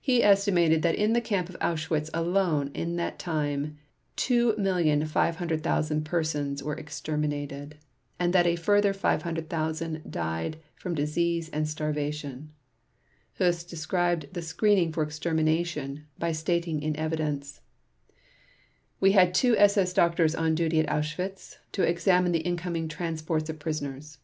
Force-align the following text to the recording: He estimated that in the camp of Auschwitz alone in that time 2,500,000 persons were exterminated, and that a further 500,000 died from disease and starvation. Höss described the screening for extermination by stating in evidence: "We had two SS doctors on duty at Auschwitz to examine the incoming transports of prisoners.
He 0.00 0.22
estimated 0.22 0.82
that 0.82 0.94
in 0.94 1.14
the 1.14 1.20
camp 1.20 1.48
of 1.48 1.58
Auschwitz 1.60 2.10
alone 2.14 2.70
in 2.74 2.94
that 2.94 3.18
time 3.18 3.76
2,500,000 4.16 6.04
persons 6.04 6.62
were 6.62 6.76
exterminated, 6.76 7.74
and 8.20 8.32
that 8.32 8.46
a 8.46 8.54
further 8.54 8.92
500,000 8.92 10.08
died 10.08 10.58
from 10.76 10.94
disease 10.94 11.48
and 11.48 11.68
starvation. 11.68 12.52
Höss 13.40 13.68
described 13.68 14.32
the 14.32 14.42
screening 14.42 14.92
for 14.92 15.02
extermination 15.02 16.06
by 16.20 16.30
stating 16.30 16.80
in 16.80 16.94
evidence: 16.96 17.60
"We 19.00 19.10
had 19.10 19.34
two 19.34 19.56
SS 19.56 19.92
doctors 19.92 20.36
on 20.36 20.54
duty 20.54 20.78
at 20.78 20.86
Auschwitz 20.88 21.56
to 21.72 21.82
examine 21.82 22.30
the 22.30 22.46
incoming 22.46 22.86
transports 22.86 23.50
of 23.50 23.58
prisoners. 23.58 24.18